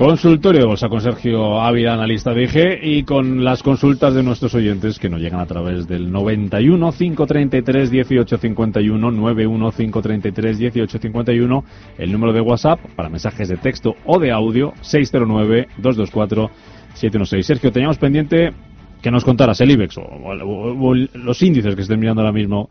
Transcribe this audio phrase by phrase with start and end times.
[0.00, 4.54] Consultorio de Bolsa con Sergio Ávila, analista de IG, y con las consultas de nuestros
[4.54, 11.64] oyentes que nos llegan a través del 91 533 1851, 91 533 1851,
[11.98, 16.50] el número de WhatsApp para mensajes de texto o de audio, 609 224
[16.94, 17.46] 716.
[17.46, 18.54] Sergio, teníamos pendiente
[19.02, 22.70] que nos contaras el IBEX o, los índices que estén mirando ahora mismo.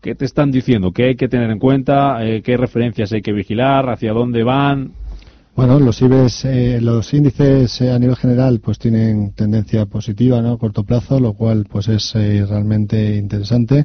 [0.00, 0.92] ¿Qué te están diciendo?
[0.92, 2.24] ¿Qué hay que tener en cuenta?
[2.24, 3.90] Eh, ¿Qué referencias hay que vigilar?
[3.90, 4.92] ¿Hacia dónde van?
[5.60, 10.52] Bueno, los IBEX, eh, los índices eh, a nivel general pues tienen tendencia positiva, ¿no?
[10.52, 13.84] A corto plazo, lo cual pues es eh, realmente interesante.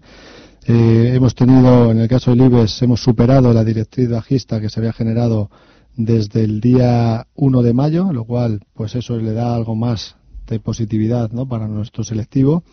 [0.65, 4.79] Eh, hemos tenido, en el caso del IBEX, hemos superado la directriz bajista que se
[4.79, 5.51] había generado
[5.97, 10.15] desde el día 1 de mayo, lo cual pues eso le da algo más
[10.47, 11.47] de positividad, ¿no?
[11.47, 12.63] Para nuestro selectivo.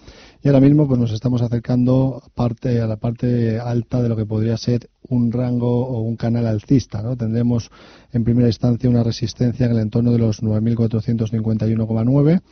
[0.42, 4.26] Y ahora mismo pues nos estamos acercando parte, a la parte alta de lo que
[4.26, 7.02] podría ser un rango o un canal alcista.
[7.02, 7.16] ¿no?
[7.16, 7.70] Tendremos
[8.12, 12.42] en primera instancia una resistencia en el entorno de los 9.451,9.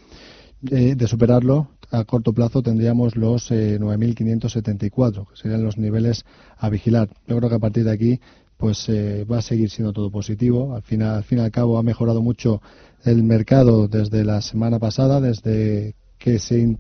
[0.71, 6.27] Eh, de superarlo, a corto plazo tendríamos los eh, 9.574, que serían los niveles
[6.59, 7.09] a vigilar.
[7.27, 8.21] Yo creo que a partir de aquí
[8.61, 10.75] pues eh, va a seguir siendo todo positivo.
[10.75, 12.61] Al final, al fin y al cabo ha mejorado mucho
[13.05, 16.77] el mercado desde la semana pasada, desde que se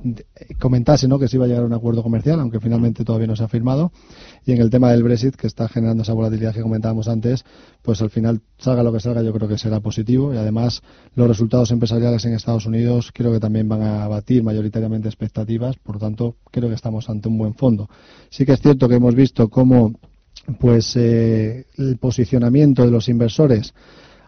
[0.58, 1.18] comentase ¿no?
[1.18, 3.48] que se iba a llegar a un acuerdo comercial, aunque finalmente todavía no se ha
[3.48, 3.90] firmado.
[4.44, 7.46] Y en el tema del Brexit, que está generando esa volatilidad que comentábamos antes,
[7.80, 10.34] pues al final, salga lo que salga, yo creo que será positivo.
[10.34, 10.82] Y además,
[11.14, 15.76] los resultados empresariales en Estados Unidos creo que también van a batir mayoritariamente expectativas.
[15.78, 17.88] Por lo tanto, creo que estamos ante un buen fondo.
[18.28, 19.94] Sí que es cierto que hemos visto cómo
[20.58, 23.72] pues eh, el posicionamiento de los inversores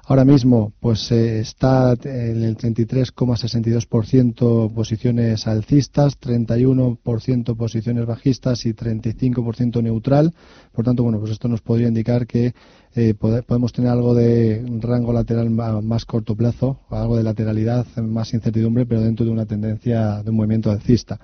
[0.06, 9.80] ahora mismo pues eh, está en el 33,62% posiciones alcistas, 31% posiciones bajistas y 35%
[9.82, 10.34] neutral.
[10.72, 12.52] Por tanto, bueno, pues esto nos podría indicar que
[12.94, 18.34] eh, pode- podemos tener algo de rango lateral más corto plazo, algo de lateralidad, más
[18.34, 21.18] incertidumbre, pero dentro de una tendencia de un movimiento alcista.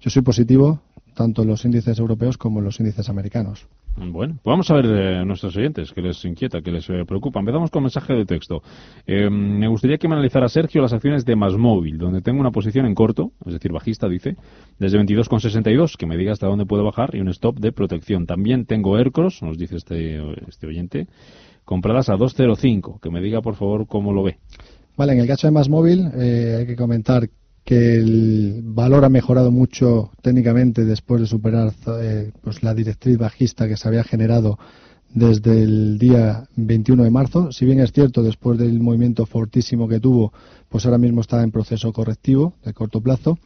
[0.00, 0.80] Yo soy positivo
[1.14, 3.66] tanto en los índices europeos como en los índices americanos.
[3.96, 7.40] Bueno, pues vamos a ver eh, nuestros oyentes, que les inquieta, que les eh, preocupa.
[7.40, 8.62] Empezamos con mensaje de texto.
[9.06, 12.86] Eh, me gustaría que me analizara Sergio las acciones de Masmóvil, donde tengo una posición
[12.86, 14.36] en corto, es decir, bajista, dice,
[14.78, 18.26] desde 22,62, que me diga hasta dónde puedo bajar, y un stop de protección.
[18.26, 21.06] También tengo Aircross, nos dice este, este oyente,
[21.64, 24.38] compradas a 2,05, que me diga, por favor, cómo lo ve.
[24.96, 27.28] Vale, en el caso de Más Móvil eh, hay que comentar
[27.64, 33.68] que el valor ha mejorado mucho técnicamente después de superar eh, pues la directriz bajista
[33.68, 34.58] que se había generado
[35.12, 37.52] desde el día 21 de marzo.
[37.52, 40.32] Si bien es cierto, después del movimiento fortísimo que tuvo,
[40.68, 43.38] pues ahora mismo está en proceso correctivo de corto plazo.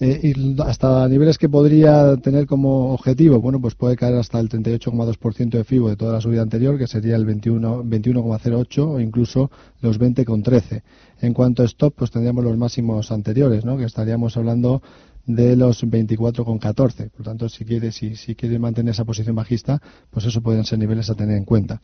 [0.00, 4.48] Eh, y hasta niveles que podría tener como objetivo, bueno, pues puede caer hasta el
[4.48, 9.50] 38,2% de FIBO de toda la subida anterior, que sería el 21 21,08 o incluso
[9.80, 10.82] los 20,13.
[11.20, 13.76] En cuanto a stop, pues tendríamos los máximos anteriores, ¿no?
[13.76, 14.82] Que estaríamos hablando
[15.26, 17.10] de los 24,14.
[17.10, 20.78] Por tanto, si quiere, si, si quiere mantener esa posición bajista, pues eso podrían ser
[20.78, 21.80] niveles a tener en cuenta.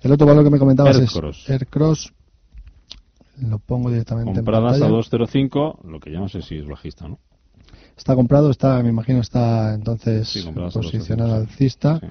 [0.00, 1.44] El otro valor que me comentabas Aircross.
[1.44, 2.12] es Aircross.
[3.40, 5.00] Lo pongo directamente en Compradas a pantalla.
[5.00, 7.18] 2,05, lo que ya no sé si es bajista, ¿no?
[7.96, 10.70] Está comprado, está, me imagino, está entonces Sí, posicionado
[11.36, 11.50] 2,05, sí.
[11.50, 11.98] alcista.
[12.00, 12.06] Sí.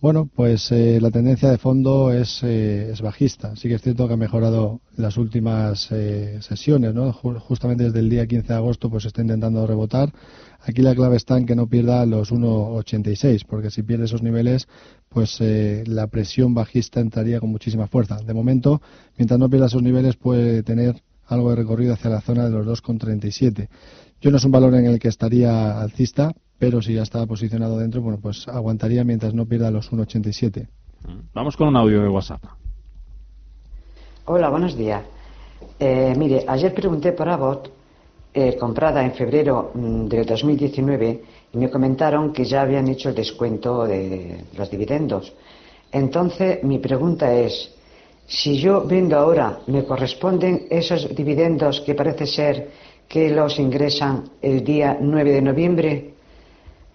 [0.00, 3.54] Bueno, pues eh, la tendencia de fondo es, eh, es bajista.
[3.54, 7.12] Sí que es cierto que ha mejorado las últimas eh, sesiones, ¿no?
[7.12, 10.12] Ju- justamente desde el día 15 de agosto pues está intentando rebotar.
[10.60, 14.66] Aquí la clave está en que no pierda los 1,86, porque si pierde esos niveles,
[15.08, 18.16] pues eh, la presión bajista entraría con muchísima fuerza.
[18.26, 18.82] De momento,
[19.16, 22.66] mientras no pierda esos niveles, puede tener algo de recorrido hacia la zona de los
[22.82, 23.68] 2,37.
[24.22, 27.78] Yo no es un valor en el que estaría alcista, pero si ya está posicionado
[27.78, 30.68] dentro, bueno, pues aguantaría mientras no pierda los 1,87.
[31.34, 32.40] Vamos con un audio de WhatsApp.
[34.26, 35.02] Hola, buenos días.
[35.76, 37.72] Eh, mire, ayer pregunté por Abbott,
[38.32, 41.22] eh, comprada en febrero mm, del 2019,
[41.52, 45.32] y me comentaron que ya habían hecho el descuento de los dividendos.
[45.90, 47.74] Entonces, mi pregunta es,
[48.28, 52.70] si yo vendo ahora, ¿me corresponden esos dividendos que parece ser
[53.12, 56.14] que los ingresan el día 9 de noviembre?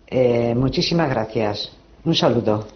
[0.08, 1.72] Eh, muchísimas gracias.
[2.06, 2.68] Un saludo.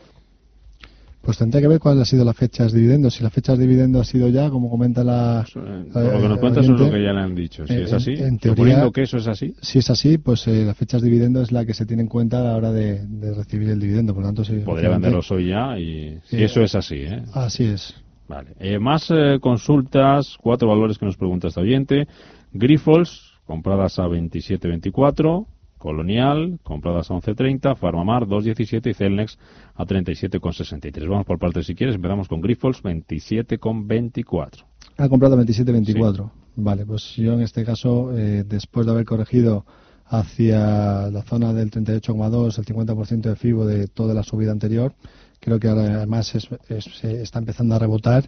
[1.23, 3.15] Pues tendría que ver cuál ha sido la fecha de dividendos.
[3.15, 5.43] Si la fecha de dividendos ha sido ya, como comenta la.
[5.55, 7.65] Eh, la- lo que nos cuentas es lo que ya le han dicho.
[7.65, 10.17] Si eh, es así, en- en suponiendo teoría- que eso es así, Si es así,
[10.19, 12.55] pues eh, la fecha de dividendos es la que se tiene en cuenta a la
[12.55, 14.13] hora de, de recibir el dividiendo.
[14.13, 17.23] Por lo tanto, sí, podría venderlos hoy ya y si eso es así, ¿eh?
[17.33, 17.95] Así es.
[18.27, 18.49] Vale.
[18.59, 22.07] Eh, más eh, consultas, cuatro valores que nos pregunta este oyente.
[22.53, 25.45] Grifols, compradas a 27.24.
[25.77, 27.75] Colonial, compradas a 11.30.
[27.75, 28.91] Farmamar, 2.17.
[28.91, 29.37] Y Celnex
[29.75, 31.09] a 37.63.
[31.09, 31.95] Vamos por partes si quieres.
[31.95, 34.63] Empezamos con Grifols, 27.24.
[34.97, 36.29] Ha comprado 27.24.
[36.55, 39.65] Vale, pues yo en este caso, eh, después de haber corregido
[40.05, 44.93] hacia la zona del 38,2, el 50% de FIBO de toda la subida anterior,
[45.39, 48.25] creo que ahora además es- es- eh, está empezando a rebotar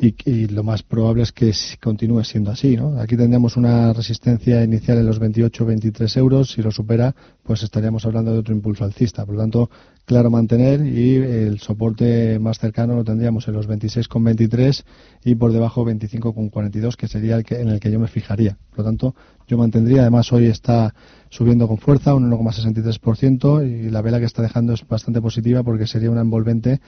[0.00, 2.76] y, lo más probable es que continúe siendo así.
[2.76, 2.98] ¿no?
[3.00, 6.52] Aquí tendríamos una resistencia inicial en los 28-23 euros.
[6.52, 9.24] Si lo supera, pues estaríamos hablando de otro impulso alcista.
[9.24, 9.70] Por lo tanto,
[10.04, 14.82] claro mantener y el soporte más cercano lo tendríamos en los 26,23
[15.24, 18.58] y por debajo 25,42, que sería el que, en el que yo me fijaría.
[18.70, 19.14] Por lo tanto,
[19.46, 20.02] yo mantendría.
[20.02, 20.94] Además, hoy está
[21.30, 25.86] subiendo con fuerza, un 1,63%, y la vela que está dejando es bastante positiva porque
[25.86, 26.80] sería una envolvente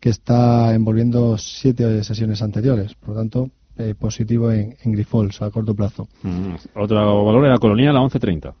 [0.00, 2.94] que está envolviendo siete sesiones anteriores.
[2.94, 6.08] Por lo tanto, eh, positivo en, en Grifols a corto plazo.
[6.22, 8.52] Mm, Otro valor era Colonial a 11.30.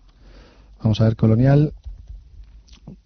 [0.82, 1.72] Vamos a ver Colonial.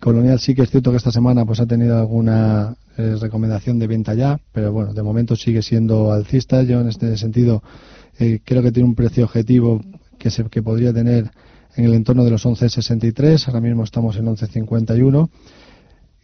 [0.00, 3.86] Colonial sí que es cierto que esta semana pues ha tenido alguna eh, recomendación de
[3.86, 6.62] venta ya, pero bueno, de momento sigue siendo alcista.
[6.62, 7.62] Yo en este sentido
[8.18, 9.80] eh, creo que tiene un precio objetivo
[10.18, 11.30] que se que podría tener
[11.76, 13.48] en el entorno de los 11.63.
[13.48, 15.28] Ahora mismo estamos en 11.51.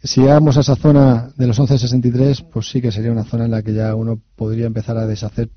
[0.03, 3.51] Si llegamos a esa zona de los 11.63, pues sí que sería una zona en
[3.51, 5.49] la que ya uno podría empezar a deshacer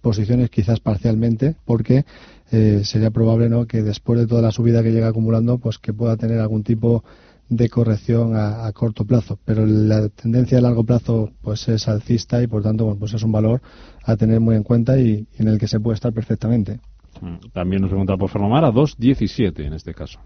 [0.00, 2.04] posiciones quizás parcialmente porque
[2.50, 3.66] eh, sería probable ¿no?
[3.66, 7.02] que después de toda la subida que llega acumulando pues que pueda tener algún tipo
[7.48, 12.42] de corrección a, a corto plazo pero la tendencia a largo plazo pues es alcista
[12.42, 13.62] y por tanto bueno, pues es un valor
[14.04, 16.78] a tener muy en cuenta y, y en el que se puede estar perfectamente
[17.20, 20.18] Mm, También nos pregunta por Farmamar a 2.17 en este caso.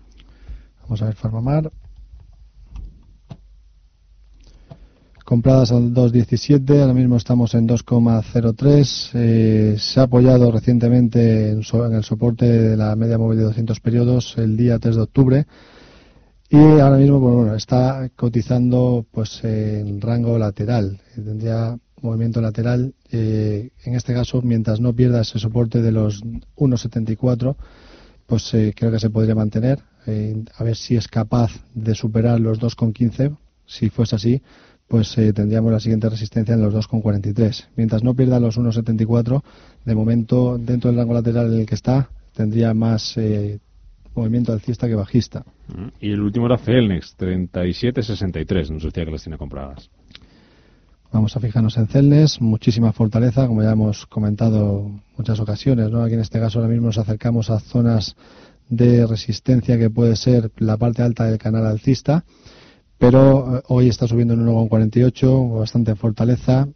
[0.82, 1.70] Vamos a ver Farmamar.
[5.26, 9.10] Compradas al 2.17, ahora mismo estamos en 2,03.
[9.14, 11.62] Eh, se ha apoyado recientemente en,
[11.92, 15.46] el soporte de la media móvil de 200 periodos el día 3 de octubre.
[16.48, 21.00] Y ahora mismo pues, bueno, está cotizando pues en rango lateral.
[21.16, 22.94] Eh, Tendría movimiento lateral.
[23.10, 27.56] eh, en este caso, mientras no pierda ese soporte de los 1,74,
[28.26, 29.80] pues eh, creo que se podría mantener.
[30.06, 33.36] Eh, a ver si es capaz de superar los 2,15.
[33.66, 34.40] Si fuese así,
[34.88, 37.68] pues eh, tendríamos la siguiente resistencia en los 2,43.
[37.76, 39.42] Mientras no pierda los 1,74,
[39.84, 43.58] de momento, dentro del rango lateral en el que está, tendría más eh,
[44.14, 45.44] movimiento alcista que bajista.
[45.68, 48.70] Mm, Y el último era Celnex, 37.63.
[48.70, 49.90] Nos decía que las tiene compradas.
[51.12, 56.02] Vamos a fijarnos en Celnes, muchísima fortaleza, como ya hemos comentado muchas ocasiones, ¿no?
[56.02, 58.16] Aquí en este caso ahora mismo nos acercamos a zonas
[58.68, 62.24] de resistencia que puede ser la parte alta del canal alcista,
[62.98, 66.68] pero eh, hoy está subiendo en 1,48, bastante fortaleza.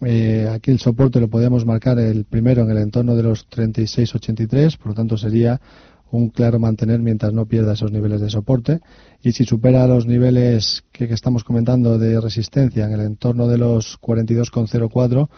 [0.00, 4.76] Eh, aquí el soporte lo podríamos marcar el primero en el entorno de los 36,83,
[4.76, 5.60] por lo tanto sería
[6.10, 8.80] un claro mantener mientras no pierda esos niveles de soporte.
[9.22, 13.58] Y si supera los niveles que, que estamos comentando de resistencia en el entorno de
[13.58, 15.28] los 42,04,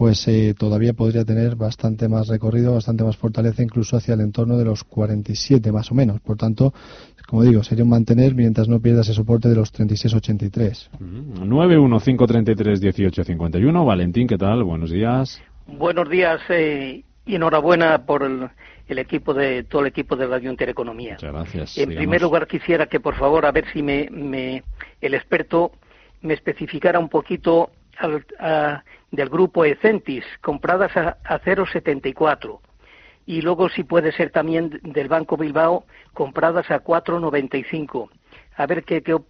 [0.00, 4.56] pues eh, todavía podría tener bastante más recorrido, bastante más fortaleza, incluso hacia el entorno
[4.56, 6.22] de los 47 más o menos.
[6.22, 6.72] Por tanto,
[7.28, 10.88] como digo, sería un mantener mientras no pierda ese soporte de los 36,83.
[11.00, 13.84] Mm, 915331851.
[13.86, 14.64] Valentín, ¿qué tal?
[14.64, 15.38] Buenos días.
[15.66, 18.48] Buenos días eh, y enhorabuena por el,
[18.88, 21.16] el equipo de todo el equipo de Radio Intereconomía.
[21.16, 21.76] Muchas gracias.
[21.76, 24.62] En primer lugar quisiera que por favor a ver si me, me-
[25.02, 25.72] el experto
[26.22, 27.68] me especificara un poquito
[28.00, 32.58] al- a- del grupo Ecentis compradas a, a 0,74
[33.26, 38.08] y luego si puede ser también del Banco Bilbao compradas a 4,95
[38.56, 39.26] a ver qué, qué, op-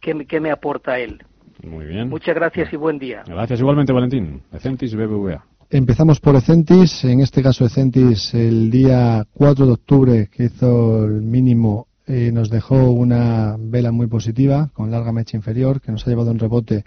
[0.00, 1.22] qué me- qué me aporta él.
[1.62, 2.08] Muy bien.
[2.08, 3.22] Muchas gracias y buen día.
[3.26, 4.42] Gracias igualmente, Valentín.
[4.52, 5.44] Ecentis BBVA.
[5.70, 11.22] Empezamos por Ecentis, en este caso Ecentis el día 4 de octubre que hizo el
[11.22, 16.10] mínimo eh, nos dejó una vela muy positiva con larga mecha inferior que nos ha
[16.10, 16.84] llevado un rebote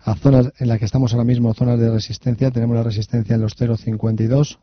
[0.00, 3.42] a zonas en las que estamos ahora mismo, zonas de resistencia, tenemos la resistencia en
[3.42, 4.58] los 0,52.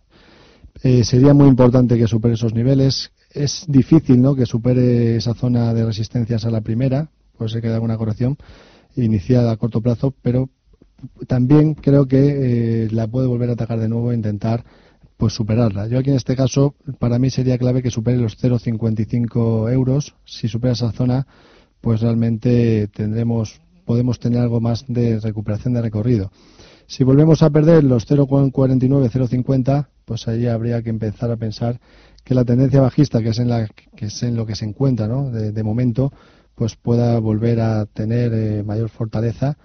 [0.84, 3.12] Eh, sería muy importante que supere esos niveles.
[3.32, 4.36] Es difícil ¿no?
[4.36, 8.38] que supere esa zona de resistencias a la primera, puede ser que haya alguna corrección
[8.96, 10.50] iniciada a corto plazo, pero
[11.28, 14.64] también creo que eh, la puede volver a atacar de nuevo e intentar
[15.18, 15.88] pues superarla.
[15.88, 20.16] Yo aquí en este caso, para mí sería clave que supere los 0,55 euros.
[20.26, 21.26] Si supera esa zona,
[21.82, 26.32] pues realmente tendremos, podemos tener algo más de recuperación de recorrido.
[26.88, 31.80] Si volvemos a perder los 0,49, 0,50, pues ahí habría que empezar a pensar
[32.24, 35.08] que la tendencia bajista, que es en, la, que es en lo que se encuentra
[35.08, 36.12] de momento,
[36.56, 39.58] pues pueda volver a tener eh, mayor fortaleza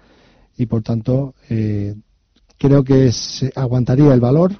[0.57, 1.95] y por tanto eh,
[2.57, 4.51] creo que se aguantaría el valor,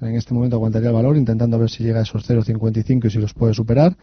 [0.00, 3.18] en este momento aguantaría el valor, intentando ver si llega a esos 0,55 y si
[3.18, 3.96] los puede superar,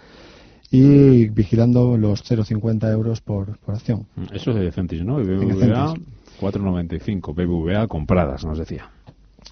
[0.72, 4.08] y vigilando los 0,50 euros por, por acción.
[4.34, 5.18] Eso es de Centis, ¿no?
[5.18, 6.08] BBVA Centis.
[6.40, 8.90] 4.95, BBVA compradas, nos decía.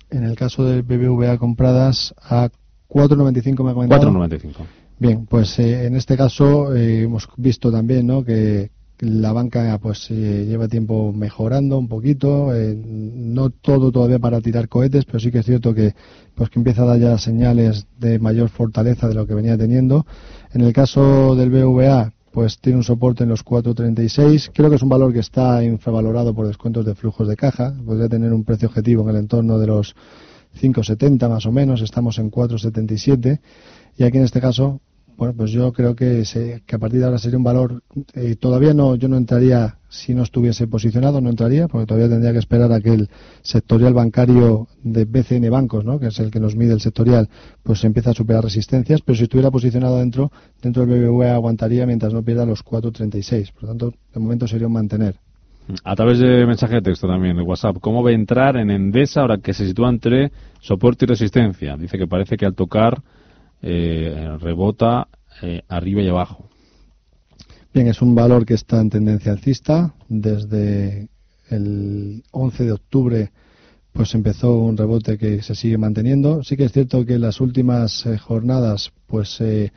[0.10, 2.50] En el caso del BBVA compradas a
[2.90, 4.12] 4,95 me ha comentado.
[4.12, 4.54] 4.95.
[4.98, 8.24] Bien, pues eh, en este caso eh, hemos visto también ¿no?
[8.24, 14.42] que la banca pues eh, lleva tiempo mejorando un poquito, eh, no todo todavía para
[14.42, 15.96] tirar cohetes, pero sí que es cierto que
[16.36, 20.06] pues que empieza a dar ya señales de mayor fortaleza de lo que venía teniendo.
[20.54, 24.52] En el caso del BVA, pues tiene un soporte en los 4.36.
[24.54, 27.74] Creo que es un valor que está infravalorado por descuentos de flujos de caja.
[27.86, 29.96] Podría tener un precio objetivo en el entorno de los
[30.62, 31.82] 5.70 más o menos.
[31.82, 33.40] Estamos en 4.77.
[33.98, 34.80] Y aquí en este caso,
[35.20, 37.84] bueno, pues yo creo que, se- que a partir de ahora sería un valor.
[38.14, 42.32] eh, todavía no, yo no entraría si no estuviese posicionado, no entraría, porque todavía tendría
[42.32, 43.10] que esperar a que el
[43.42, 46.00] sectorial bancario de BCN Bancos, ¿no?
[46.00, 47.28] que es el que nos mide el sectorial,
[47.64, 49.02] pues empiece a superar resistencias.
[49.02, 53.52] Pero si estuviera posicionado dentro, dentro del BBVA aguantaría mientras no pierda los 4.36.
[53.54, 55.16] Por lo tanto, de momento sería un mantener.
[55.84, 57.78] A través de mensaje de texto también, de WhatsApp.
[57.82, 61.76] ¿Cómo ve entrar en Endesa ahora que se sitúa entre soporte y resistencia?
[61.78, 63.02] Dice que parece que al tocar
[63.62, 65.08] eh, rebota
[65.42, 66.50] eh, arriba y abajo.
[67.74, 69.94] Bien, es un valor que está en tendencia alcista.
[70.08, 71.08] Desde
[71.50, 73.32] el 11 de octubre
[73.92, 76.44] pues empezó un rebote que se sigue manteniendo.
[76.44, 79.72] Sí que es cierto que en las últimas eh, jornadas pues eh,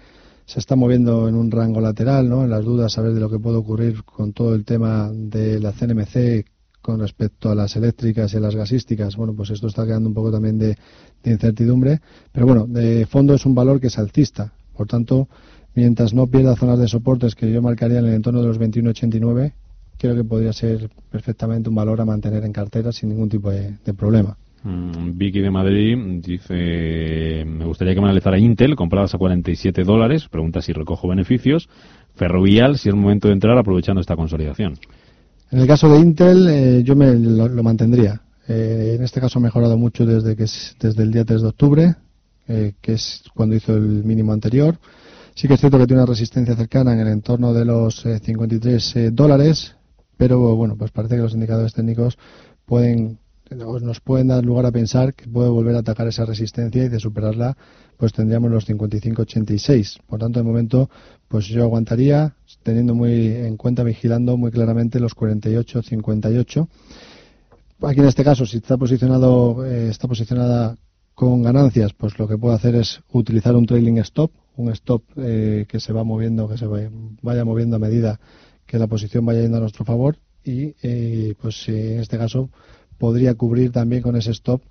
[0.45, 2.45] se está moviendo en un rango lateral, ¿no?
[2.45, 5.61] En las dudas a ver de lo que puede ocurrir con todo el tema de
[5.61, 6.47] la CNMC
[6.83, 9.17] con respecto a las eléctricas y las gasísticas.
[9.17, 10.77] Bueno, pues esto está quedando un poco también de,
[11.25, 12.01] incertidumbre.
[12.33, 14.53] Pero bueno, de fondo es un valor que es alcista.
[14.77, 15.29] Por tanto,
[15.75, 19.53] mientras no pierda zonas de soportes que yo marcaría en el entorno de los 21,89,
[19.97, 23.79] creo que podría ser perfectamente un valor a mantener en cartera sin ningún tipo de,
[23.85, 24.37] de problema.
[24.65, 30.29] Mm, Vicky de Madrid dice, me gustaría que me analizara Intel, compradas a 47 dólares,
[30.29, 31.69] pregunta si recojo beneficios.
[32.15, 34.75] Ferrovial, si es momento de entrar aprovechando esta consolidación.
[35.53, 38.23] En el caso de Intel, eh, yo me lo, lo mantendría.
[38.49, 41.49] Eh, en este caso ha mejorado mucho desde que es- desde el día 3 de
[41.49, 41.95] octubre,
[42.49, 44.79] eh, que es cuando hizo el mínimo anterior.
[45.35, 48.19] Sí que es cierto que tiene una resistencia cercana en el entorno de los eh,
[48.19, 49.77] 53 eh, dólares,
[50.17, 52.19] pero bueno, pues parece que los indicadores técnicos
[52.67, 53.19] pueden
[53.55, 57.01] nos pueden dar lugar a pensar que puede volver a atacar esa resistencia y de
[57.01, 57.57] superarla,
[57.97, 60.01] pues tendríamos los 55.86.
[60.07, 60.91] Por tanto, de momento,
[61.29, 66.69] pues yo aguantaría teniendo muy en cuenta, vigilando muy claramente los 48.58.
[67.83, 70.77] Aquí en este caso, si está posicionado, eh, está posicionada
[71.15, 75.67] con ganancias, pues lo que puedo hacer es utilizar un trailing stop, un stop eh,
[75.69, 78.21] que se va moviendo, que se vaya, moviendo a medida
[78.67, 82.51] que la posición vaya yendo a nuestro favor y eh, pues eh, en este caso
[82.99, 84.63] podría cubrir también con ese stop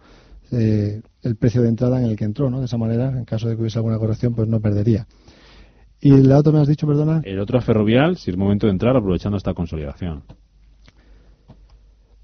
[0.51, 2.59] eh, el precio de entrada en el que entró, ¿no?
[2.59, 5.07] De esa manera, en caso de que hubiese alguna corrección, pues no perdería.
[5.99, 7.21] Y la otra me has dicho, perdona.
[7.23, 10.23] El otro a Ferrovial, si es momento de entrar aprovechando esta consolidación.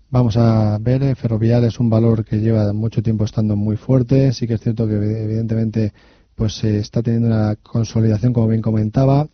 [0.10, 4.32] Vamos a ver, eh, Ferrovial es un valor que lleva mucho tiempo estando muy fuerte.
[4.34, 5.94] Sí que es cierto que evidentemente
[6.34, 9.28] pues eh, está teniendo una consolidación, como bien comentaba.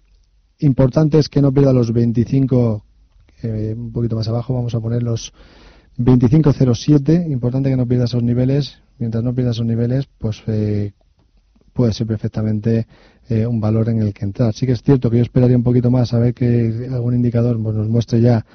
[0.59, 2.83] Importante es que no pierda los 25,
[3.43, 5.33] eh, un poquito más abajo, vamos a poner los
[5.97, 7.29] 25.07.
[7.31, 8.79] Importante que no pierda esos niveles.
[8.99, 10.93] Mientras no pierda esos niveles, pues eh,
[11.73, 12.87] puede ser perfectamente
[13.29, 14.53] eh, un valor en el que entrar.
[14.53, 17.61] Sí que es cierto que yo esperaría un poquito más a ver que algún indicador
[17.61, 18.45] pues, nos muestre ya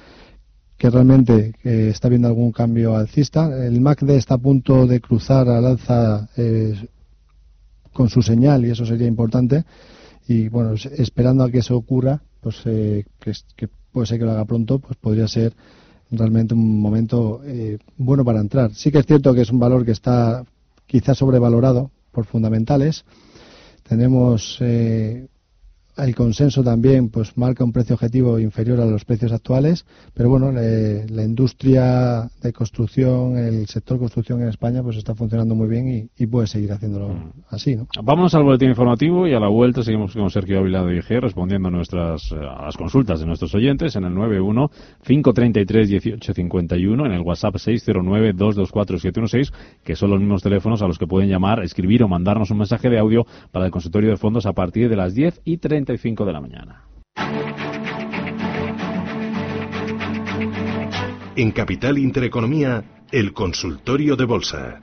[0.77, 3.51] que realmente eh, está viendo algún cambio alcista.
[3.67, 6.75] El MACD está a punto de cruzar al alza eh,
[7.93, 9.65] con su señal y eso sería importante.
[10.29, 14.25] Y bueno, es- esperando a que eso ocurra, pues eh, que, que puede ser que
[14.25, 15.53] lo haga pronto, pues podría ser
[16.11, 18.75] realmente un momento eh, bueno para entrar.
[18.75, 20.45] Sí que es cierto que es un valor que está
[20.87, 23.05] quizás sobrevalorado por fundamentales.
[23.89, 25.27] Tenemos eh,
[25.99, 30.53] el consenso también pues marca un precio objetivo inferior a los precios actuales, pero bueno,
[30.53, 35.89] le- la industria de construcción, el sector construcción en España pues está funcionando muy bien
[35.89, 37.87] y, y puede seguir haciéndolo así, ¿no?
[38.03, 41.69] Vámonos al boletín informativo y a la vuelta seguimos con Sergio Ávila de IG respondiendo
[41.69, 44.71] a nuestras eh, a las consultas de nuestros oyentes en el 91
[45.05, 49.53] 533 1851 en el WhatsApp 609 224 716
[49.85, 52.89] que son los mismos teléfonos a los que pueden llamar, escribir o mandarnos un mensaje
[52.89, 56.33] de audio para el consultorio de fondos a partir de las 10 y 35 de
[56.35, 56.85] la mañana.
[61.35, 64.81] En Capital Intereconomía, el consultorio de bolsa.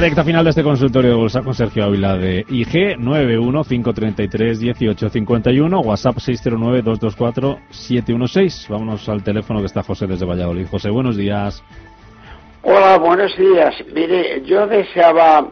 [0.00, 8.68] Recta final de este consultorio de bolsa con Sergio Ávila de IG 915331851, WhatsApp 609224716.
[8.70, 10.66] Vámonos al teléfono que está José desde Valladolid.
[10.70, 11.62] José, buenos días.
[12.62, 13.74] Hola, buenos días.
[13.94, 15.46] Mire, yo deseaba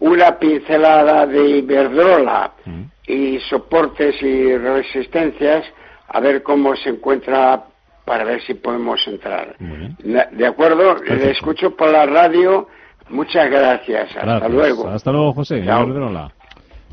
[0.00, 2.82] una pincelada de Iberdrola Mm.
[3.06, 5.64] y soportes y resistencias,
[6.08, 7.64] a ver cómo se encuentra
[8.04, 9.56] para ver si podemos entrar.
[9.58, 12.68] De acuerdo, le escucho por la radio.
[13.10, 14.08] Muchas gracias.
[14.10, 14.50] Hasta Gracias.
[14.52, 14.88] luego.
[14.88, 15.62] Hasta luego, José.
[15.64, 15.84] Chao.
[15.84, 16.32] Iberdrola.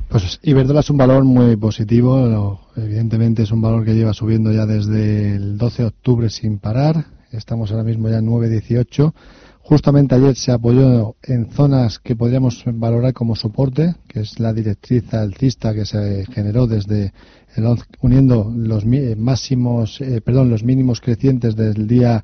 [0.10, 4.66] Pues Iberdrola es un valor muy positivo, evidentemente es un valor que lleva subiendo ya
[4.66, 9.14] desde el 12 de octubre sin parar, estamos ahora mismo ya en 9.18.
[9.62, 15.12] Justamente ayer se apoyó en zonas que podríamos valorar como soporte, que es la directriz
[15.12, 17.12] alcista que se generó desde
[17.56, 22.24] el 11 uniendo los mi- eh, máximos, eh, perdón, los mínimos crecientes del día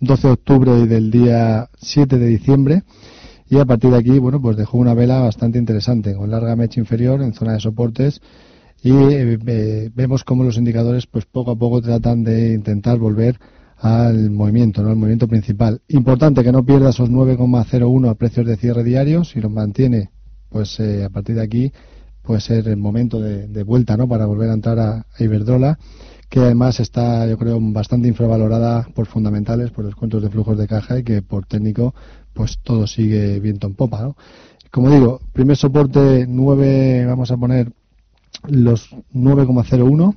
[0.00, 2.82] 12 de octubre y del día 7 de diciembre.
[3.52, 6.80] Y a partir de aquí, bueno, pues dejó una vela bastante interesante, con larga mecha
[6.80, 8.22] inferior en zona de soportes.
[8.82, 13.38] Y eh, eh, vemos cómo los indicadores, pues poco a poco tratan de intentar volver
[13.76, 14.88] al movimiento, ¿no?
[14.88, 15.82] Al movimiento principal.
[15.88, 19.22] Importante que no pierda esos 9,01 a precios de cierre diario.
[19.22, 20.08] Si los mantiene,
[20.48, 21.72] pues eh, a partir de aquí
[22.22, 24.08] puede ser el momento de, de vuelta, ¿no?
[24.08, 25.78] Para volver a entrar a, a Iberdrola,
[26.32, 30.98] que además está, yo creo, bastante infravalorada por fundamentales, por descuentos de flujos de caja
[30.98, 31.94] y que por técnico,
[32.32, 34.16] pues todo sigue viento en popa, ¿no?
[34.70, 37.70] Como digo, primer soporte 9, vamos a poner
[38.48, 40.16] los 9,01.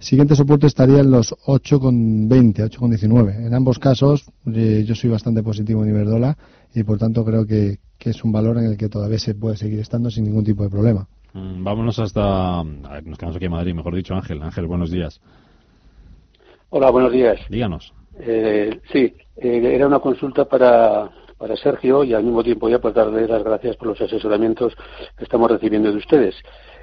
[0.00, 3.46] Siguiente soporte estaría en los 8,20, 8,19.
[3.46, 6.36] En ambos casos, eh, yo soy bastante positivo en Iberdrola
[6.74, 9.56] y por tanto creo que, que es un valor en el que todavía se puede
[9.56, 11.06] seguir estando sin ningún tipo de problema.
[11.32, 12.58] Mm, Vámonos hasta...
[12.58, 14.42] a ver, nos quedamos aquí en Madrid, mejor dicho, Ángel.
[14.42, 15.20] Ángel, buenos días.
[16.76, 17.38] Hola, buenos días.
[17.48, 17.94] Díganos.
[18.18, 22.92] Eh, sí, eh, era una consulta para, para Sergio y al mismo tiempo ya pues
[22.94, 24.74] darle las gracias por los asesoramientos
[25.16, 26.34] que estamos recibiendo de ustedes.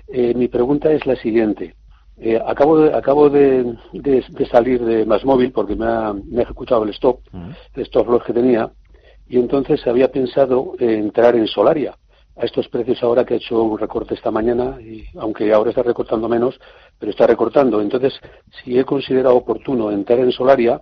[0.07, 1.75] Eh, mi pregunta es la siguiente.
[2.15, 6.39] Eh, acabo de, acabo de, de- de salir de Más Móvil porque me ha, me
[6.39, 7.19] ha ejecutado el stop,
[7.75, 8.71] el stop loss que tenía,
[9.27, 11.97] y entonces había pensado en entrar en Solaria
[12.35, 15.83] a estos precios ahora que ha hecho un recorte esta mañana, y aunque ahora está
[15.83, 16.59] recortando menos,
[16.99, 17.81] pero está recortando.
[17.81, 18.13] Entonces,
[18.63, 20.81] si he considerado oportuno entrar en Solaria,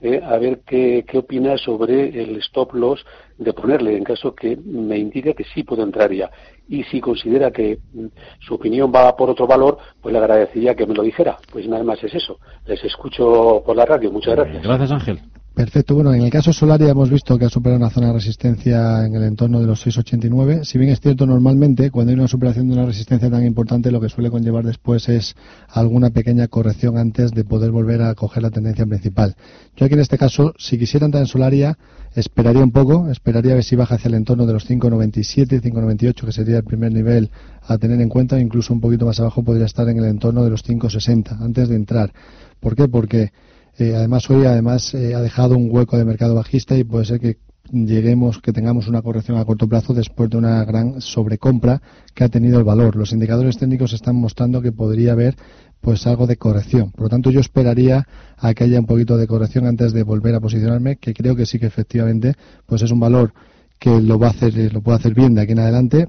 [0.00, 3.04] eh, a ver qué, qué opina sobre el stop loss
[3.36, 6.30] de ponerle, en caso que me indique que sí puedo entrar ya.
[6.68, 8.06] Y si considera que mm,
[8.40, 11.36] su opinión va por otro valor, pues le agradecería que me lo dijera.
[11.50, 12.38] Pues nada más es eso.
[12.66, 14.12] Les escucho por la radio.
[14.12, 14.62] Muchas gracias.
[14.62, 15.20] Gracias, Ángel.
[15.54, 15.96] Perfecto.
[15.96, 19.16] Bueno, en el caso Solaria hemos visto que ha superado una zona de resistencia en
[19.16, 20.62] el entorno de los 6,89.
[20.62, 24.00] Si bien es cierto, normalmente cuando hay una superación de una resistencia tan importante, lo
[24.00, 25.34] que suele conllevar después es
[25.68, 29.34] alguna pequeña corrección antes de poder volver a coger la tendencia principal.
[29.76, 31.76] Yo aquí en este caso, si quisiera entrar en Solaria,
[32.14, 36.24] esperaría un poco, esperaría a ver si baja hacia el entorno de los 5,97, 5,98,
[36.24, 37.30] que sería el primer nivel
[37.62, 40.50] a tener en cuenta, incluso un poquito más abajo podría estar en el entorno de
[40.50, 42.12] los 5,60 antes de entrar.
[42.60, 42.86] ¿Por qué?
[42.86, 43.32] Porque
[43.78, 47.20] eh, además hoy además eh, ha dejado un hueco de mercado bajista y puede ser
[47.20, 47.38] que
[47.72, 51.80] lleguemos, que tengamos una corrección a corto plazo después de una gran sobrecompra
[52.14, 52.96] que ha tenido el valor.
[52.96, 55.36] Los indicadores técnicos están mostrando que podría haber
[55.80, 56.90] pues algo de corrección.
[56.90, 60.34] Por lo tanto, yo esperaría a que haya un poquito de corrección antes de volver
[60.34, 62.34] a posicionarme, que creo que sí que efectivamente
[62.66, 63.32] pues es un valor
[63.78, 66.08] que lo va a hacer, lo puede hacer bien de aquí en adelante,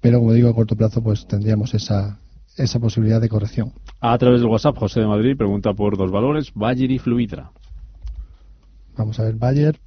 [0.00, 2.18] pero como digo, a corto plazo pues tendríamos esa,
[2.56, 3.72] esa posibilidad de corrección.
[4.00, 7.50] A través del WhatsApp, José de Madrid pregunta por dos valores, Bayer y Fluidra.
[8.96, 9.78] Vamos a ver, Bayer.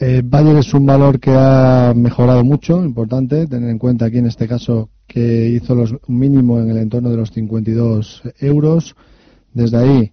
[0.00, 4.26] Eh, Bayer es un valor que ha mejorado mucho, importante tener en cuenta aquí en
[4.26, 8.96] este caso que hizo los un mínimo en el entorno de los 52 euros.
[9.52, 10.12] Desde ahí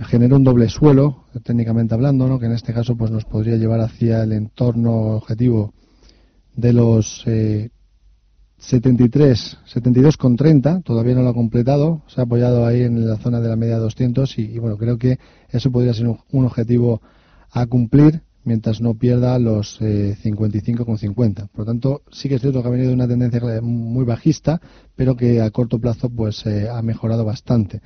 [0.00, 2.38] generó un doble suelo, técnicamente hablando, ¿no?
[2.38, 5.74] que en este caso pues nos podría llevar hacia el entorno objetivo
[6.56, 7.70] de los eh,
[8.62, 13.48] 73, 72,30, todavía no lo ha completado, se ha apoyado ahí en la zona de
[13.48, 15.18] la media 200 y, bueno, creo que
[15.50, 17.02] eso podría ser un, un objetivo
[17.50, 21.48] a cumplir mientras no pierda los eh, 55,50.
[21.48, 24.60] Por lo tanto, sí que es cierto que ha venido una tendencia muy bajista,
[24.94, 27.80] pero que a corto plazo pues eh, ha mejorado bastante.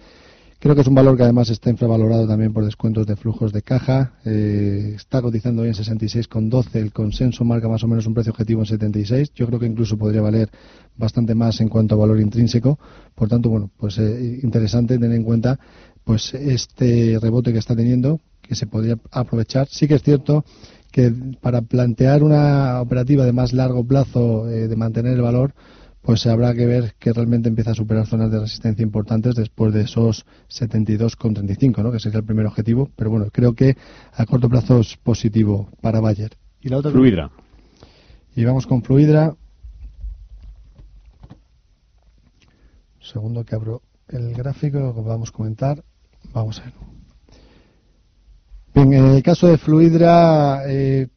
[0.59, 3.61] Creo que es un valor que además está infravalorado también por descuentos de flujos de
[3.61, 4.14] caja.
[4.25, 6.77] Eh, está cotizando hoy en 66,12.
[6.77, 9.33] El consenso marca más o menos un precio objetivo en 76.
[9.35, 10.49] Yo creo que incluso podría valer
[10.97, 12.79] bastante más en cuanto a valor intrínseco.
[13.14, 15.59] Por tanto, bueno, pues eh, interesante tener en cuenta
[16.05, 19.69] pues este rebote que está teniendo, que se podría aprovechar.
[19.69, 20.47] Sí que es cierto
[20.90, 25.53] que para plantear una operativa de más largo plazo, eh, de mantener el valor,
[26.07, 29.83] pues habrá que ver que realmente empieza a superar zonas de resistencia importantes después de
[29.83, 31.90] esos 72,35, ¿no?
[31.90, 32.88] que sería el primer objetivo.
[32.95, 33.77] Pero bueno, creo que
[34.12, 36.31] a corto plazo es positivo para Bayer.
[36.61, 37.33] Y la otra Fluidra.
[38.37, 39.35] Y vamos con Fluidra.
[43.01, 45.83] Segundo que abro el gráfico, lo que vamos a comentar.
[46.33, 46.75] Vamos a ver.
[48.75, 51.09] Bien, en el caso de Fluidra, eh,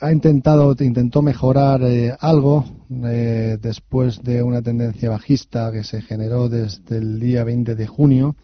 [0.00, 2.64] ha intentado, intentó mejorar eh, algo
[3.04, 8.36] eh, después de una tendencia bajista que se generó desde el día 20 de junio.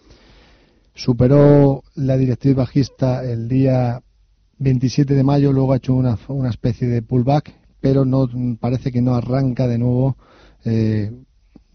[0.94, 4.02] Superó la directriz bajista el día
[4.58, 8.28] 27 de mayo, luego ha hecho una, una especie de pullback, pero no
[8.60, 10.16] parece que no arranca de nuevo,
[10.64, 11.10] eh,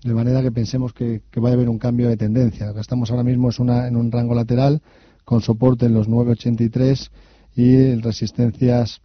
[0.03, 2.67] de manera que pensemos que, que vaya a haber un cambio de tendencia.
[2.67, 4.81] Lo que estamos ahora mismo es en un rango lateral
[5.25, 7.11] con soporte en los 983
[7.55, 9.01] y resistencias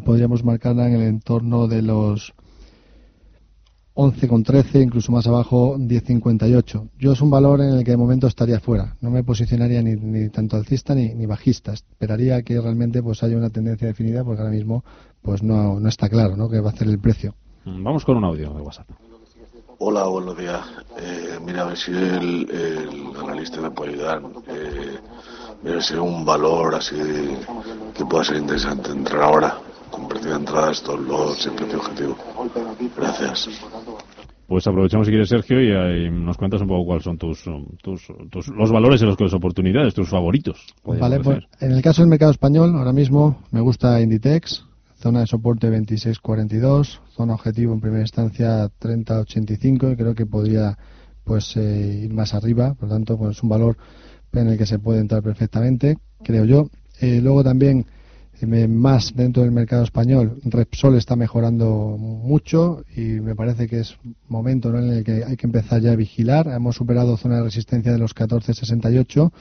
[0.00, 2.34] podríamos marcarla en el entorno de los
[3.98, 6.90] 11,13, incluso más abajo 10,58.
[7.00, 8.96] Yo es un valor en el que de momento estaría fuera.
[9.00, 11.72] No me posicionaría ni, ni tanto alcista ni, ni, bajista.
[11.72, 14.84] Esperaría que realmente pues haya una tendencia definida porque ahora mismo
[15.20, 16.48] pues no, no está claro ¿no?
[16.48, 17.34] que va a hacer el precio.
[17.64, 18.88] Mm, vamos con un audio de WhatsApp.
[19.80, 20.60] Hola, buenos días.
[21.00, 24.22] Eh, mira, a ver si el, el, analista me puede ayudar.
[24.46, 24.96] Eh,
[25.64, 26.96] mira, si un valor así
[27.96, 29.58] que pueda ser interesante entrar ahora
[29.90, 32.16] con precio de entrada, estos los y precio objetivo.
[32.96, 33.48] Gracias.
[34.46, 37.44] Pues aprovechamos si quieres, Sergio, y, y, nos cuentas un poco cuáles son tus,
[37.82, 40.64] tus, tus los valores y las oportunidades, tus favoritos.
[40.84, 44.64] Vale, pues en el caso del mercado español, ahora mismo me gusta Inditex,
[44.96, 50.78] zona de soporte 26.42, zona objetivo en primera instancia 30.85 y creo que podría
[51.24, 53.76] pues eh, ir más arriba, por lo tanto pues es un valor
[54.32, 56.70] en el que se puede entrar perfectamente, creo yo.
[57.00, 57.86] Eh, luego también
[58.46, 60.38] más dentro del mercado español.
[60.44, 63.96] Repsol está mejorando mucho y me parece que es
[64.28, 64.78] momento ¿no?
[64.78, 66.48] en el que hay que empezar ya a vigilar.
[66.48, 69.32] Hemos superado zona de resistencia de los 14.68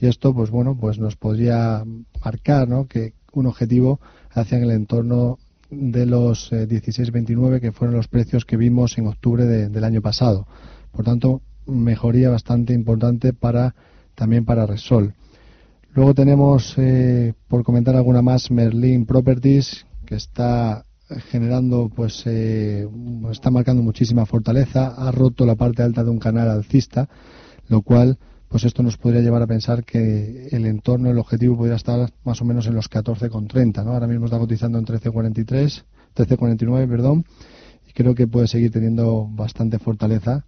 [0.00, 1.84] y esto, pues bueno, pues nos podría
[2.22, 2.86] marcar ¿no?
[2.86, 5.38] que un objetivo hacia el entorno
[5.70, 10.02] de los eh, 16.29 que fueron los precios que vimos en octubre de, del año
[10.02, 10.46] pasado.
[10.92, 13.74] Por tanto, mejoría bastante importante para
[14.14, 15.14] también para Repsol.
[15.94, 20.84] Luego tenemos, eh, por comentar alguna más, Merlin Properties, que está
[21.30, 22.88] generando, pues, eh,
[23.30, 27.08] está marcando muchísima fortaleza, ha roto la parte alta de un canal alcista,
[27.68, 31.76] lo cual, pues esto nos podría llevar a pensar que el entorno, el objetivo podría
[31.76, 33.92] estar más o menos en los 14,30, ¿no?
[33.92, 35.84] Ahora mismo está cotizando en 13,43,
[36.16, 37.24] 13,49, perdón,
[37.88, 40.44] y creo que puede seguir teniendo bastante fortaleza,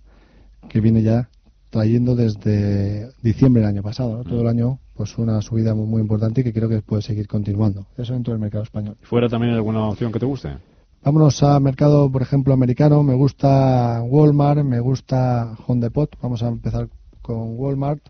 [0.68, 1.28] que viene ya
[1.70, 6.40] trayendo desde diciembre del año pasado, todo el año pues una subida muy, muy, importante
[6.40, 7.86] y que creo que puede seguir continuando.
[7.96, 8.96] Eso dentro del mercado español.
[9.02, 10.56] ¿Fuera también alguna opción que te guste?
[11.04, 13.02] Vámonos al mercado, por ejemplo, americano.
[13.02, 16.10] Me gusta Walmart, me gusta Home Depot.
[16.20, 16.88] Vamos a empezar
[17.22, 18.00] con Walmart.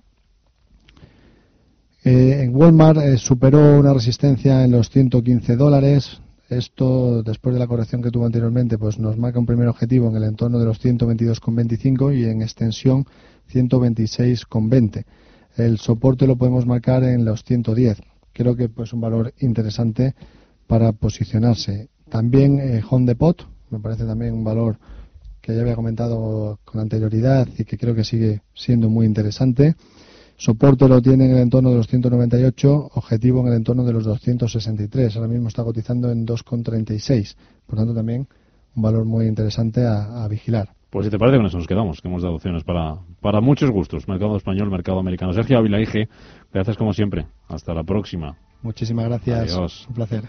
[2.04, 6.20] Eh, en Walmart eh, superó una resistencia en los 115 dólares.
[6.48, 10.16] Esto, después de la corrección que tuvo anteriormente, pues nos marca un primer objetivo en
[10.16, 13.04] el entorno de los 122,25 y en extensión
[13.52, 15.04] 126,20.
[15.56, 18.02] El soporte lo podemos marcar en los 110.
[18.32, 20.14] Creo que es pues, un valor interesante
[20.66, 21.88] para posicionarse.
[22.10, 24.78] También eh, Home Depot, me parece también un valor
[25.40, 29.76] que ya había comentado con anterioridad y que creo que sigue siendo muy interesante.
[30.36, 34.04] Soporte lo tiene en el entorno de los 198, objetivo en el entorno de los
[34.04, 35.16] 263.
[35.16, 37.34] Ahora mismo está cotizando en 2,36.
[37.64, 38.28] Por tanto, también
[38.74, 40.74] un valor muy interesante a, a vigilar.
[40.96, 43.70] Pues si te parece, con eso nos quedamos, que hemos dado opciones para, para muchos
[43.70, 44.08] gustos.
[44.08, 45.34] Mercado español, mercado americano.
[45.34, 46.08] Sergio Ávila, IG,
[46.50, 47.26] gracias como siempre.
[47.48, 48.38] Hasta la próxima.
[48.62, 49.52] Muchísimas gracias.
[49.52, 49.86] Adiós.
[49.90, 50.22] Un placer.